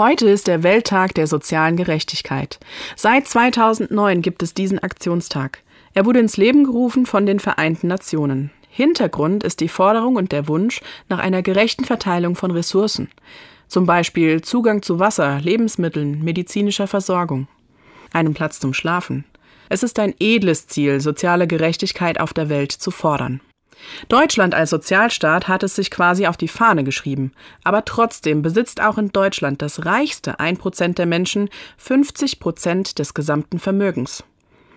Heute 0.00 0.30
ist 0.30 0.46
der 0.46 0.62
Welttag 0.62 1.12
der 1.12 1.26
sozialen 1.26 1.76
Gerechtigkeit. 1.76 2.58
Seit 2.96 3.28
2009 3.28 4.22
gibt 4.22 4.42
es 4.42 4.54
diesen 4.54 4.78
Aktionstag. 4.78 5.58
Er 5.92 6.06
wurde 6.06 6.20
ins 6.20 6.38
Leben 6.38 6.64
gerufen 6.64 7.04
von 7.04 7.26
den 7.26 7.38
Vereinten 7.38 7.88
Nationen. 7.88 8.50
Hintergrund 8.70 9.44
ist 9.44 9.60
die 9.60 9.68
Forderung 9.68 10.16
und 10.16 10.32
der 10.32 10.48
Wunsch 10.48 10.80
nach 11.10 11.18
einer 11.18 11.42
gerechten 11.42 11.84
Verteilung 11.84 12.34
von 12.34 12.50
Ressourcen. 12.50 13.10
Zum 13.68 13.84
Beispiel 13.84 14.40
Zugang 14.40 14.80
zu 14.80 14.98
Wasser, 14.98 15.38
Lebensmitteln, 15.38 16.24
medizinischer 16.24 16.86
Versorgung. 16.86 17.46
Einem 18.10 18.32
Platz 18.32 18.58
zum 18.58 18.72
Schlafen. 18.72 19.26
Es 19.68 19.82
ist 19.82 19.98
ein 19.98 20.14
edles 20.18 20.66
Ziel, 20.66 21.02
soziale 21.02 21.46
Gerechtigkeit 21.46 22.18
auf 22.18 22.32
der 22.32 22.48
Welt 22.48 22.72
zu 22.72 22.90
fordern. 22.90 23.42
Deutschland 24.08 24.54
als 24.54 24.70
Sozialstaat 24.70 25.48
hat 25.48 25.62
es 25.62 25.74
sich 25.74 25.90
quasi 25.90 26.26
auf 26.26 26.36
die 26.36 26.48
Fahne 26.48 26.84
geschrieben. 26.84 27.32
Aber 27.64 27.84
trotzdem 27.84 28.42
besitzt 28.42 28.80
auch 28.80 28.98
in 28.98 29.10
Deutschland 29.10 29.62
das 29.62 29.84
reichste 29.84 30.38
1% 30.38 30.94
der 30.94 31.06
Menschen 31.06 31.48
50 31.78 32.40
Prozent 32.40 32.98
des 32.98 33.14
gesamten 33.14 33.58
Vermögens. 33.58 34.24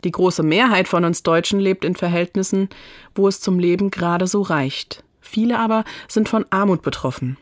Die 0.04 0.12
große 0.12 0.44
Mehrheit 0.44 0.88
von 0.88 1.06
uns 1.06 1.24
Deutschen 1.24 1.60
lebt 1.60 1.86
in 1.86 1.96
Verhältnissen, 1.96 2.70
wo 3.16 3.28
es 3.28 3.40
zum 3.40 3.60
Leben 3.60 3.90
gerade 3.90 4.28
so 4.28 4.42
reicht. 4.42 5.04
Viele 5.22 5.58
aber 5.58 5.86
sind 6.10 6.28
von 6.28 6.46
Armut 6.50 6.82
betroffen. 6.82 7.38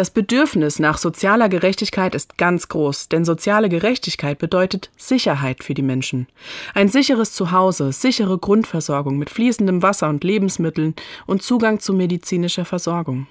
Das 0.00 0.08
Bedürfnis 0.08 0.78
nach 0.78 0.96
sozialer 0.96 1.50
Gerechtigkeit 1.50 2.14
ist 2.14 2.38
ganz 2.38 2.68
groß, 2.68 3.10
denn 3.10 3.26
soziale 3.26 3.68
Gerechtigkeit 3.68 4.38
bedeutet 4.38 4.90
Sicherheit 4.96 5.62
für 5.62 5.74
die 5.74 5.82
Menschen. 5.82 6.26
Ein 6.72 6.88
sicheres 6.88 7.34
Zuhause, 7.34 7.92
sichere 7.92 8.38
Grundversorgung 8.38 9.18
mit 9.18 9.28
fließendem 9.28 9.82
Wasser 9.82 10.08
und 10.08 10.24
Lebensmitteln 10.24 10.94
und 11.26 11.42
Zugang 11.42 11.80
zu 11.80 11.92
medizinischer 11.92 12.64
Versorgung. 12.64 13.26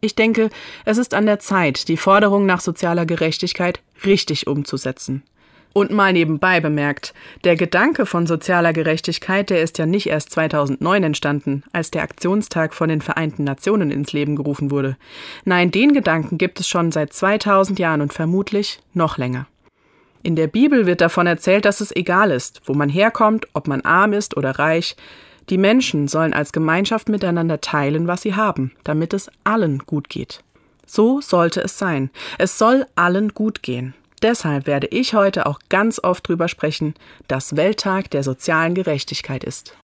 Ich 0.00 0.14
denke, 0.14 0.48
es 0.86 0.96
ist 0.96 1.12
an 1.12 1.26
der 1.26 1.40
Zeit, 1.40 1.88
die 1.88 1.98
Forderung 1.98 2.46
nach 2.46 2.62
sozialer 2.62 3.04
Gerechtigkeit 3.04 3.80
richtig 4.06 4.46
umzusetzen. 4.46 5.24
Und 5.74 5.90
mal 5.90 6.12
nebenbei 6.12 6.60
bemerkt, 6.60 7.12
der 7.42 7.56
Gedanke 7.56 8.06
von 8.06 8.28
sozialer 8.28 8.72
Gerechtigkeit, 8.72 9.50
der 9.50 9.60
ist 9.60 9.76
ja 9.76 9.86
nicht 9.86 10.06
erst 10.06 10.30
2009 10.30 11.02
entstanden, 11.02 11.64
als 11.72 11.90
der 11.90 12.04
Aktionstag 12.04 12.74
von 12.74 12.88
den 12.88 13.00
Vereinten 13.00 13.42
Nationen 13.42 13.90
ins 13.90 14.12
Leben 14.12 14.36
gerufen 14.36 14.70
wurde. 14.70 14.96
Nein, 15.44 15.72
den 15.72 15.92
Gedanken 15.92 16.38
gibt 16.38 16.60
es 16.60 16.68
schon 16.68 16.92
seit 16.92 17.12
2000 17.12 17.80
Jahren 17.80 18.02
und 18.02 18.12
vermutlich 18.12 18.78
noch 18.92 19.18
länger. 19.18 19.48
In 20.22 20.36
der 20.36 20.46
Bibel 20.46 20.86
wird 20.86 21.00
davon 21.00 21.26
erzählt, 21.26 21.64
dass 21.64 21.80
es 21.80 21.94
egal 21.94 22.30
ist, 22.30 22.62
wo 22.66 22.72
man 22.72 22.88
herkommt, 22.88 23.48
ob 23.52 23.66
man 23.66 23.80
arm 23.80 24.12
ist 24.12 24.36
oder 24.36 24.52
reich. 24.52 24.94
Die 25.50 25.58
Menschen 25.58 26.06
sollen 26.06 26.34
als 26.34 26.52
Gemeinschaft 26.52 27.08
miteinander 27.08 27.60
teilen, 27.60 28.06
was 28.06 28.22
sie 28.22 28.36
haben, 28.36 28.70
damit 28.84 29.12
es 29.12 29.28
allen 29.42 29.78
gut 29.78 30.08
geht. 30.08 30.44
So 30.86 31.20
sollte 31.20 31.62
es 31.62 31.78
sein. 31.78 32.10
Es 32.38 32.58
soll 32.58 32.86
allen 32.94 33.34
gut 33.34 33.62
gehen. 33.64 33.92
Deshalb 34.22 34.66
werde 34.66 34.86
ich 34.86 35.14
heute 35.14 35.46
auch 35.46 35.58
ganz 35.68 36.00
oft 36.02 36.26
drüber 36.28 36.48
sprechen, 36.48 36.94
dass 37.28 37.56
Welttag 37.56 38.10
der 38.10 38.22
sozialen 38.22 38.74
Gerechtigkeit 38.74 39.44
ist. 39.44 39.76